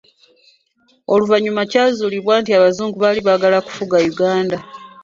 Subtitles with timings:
[1.13, 4.57] Oluvannyuma kyazuulibwa nti abazungu baali baagala kufuga Uganda.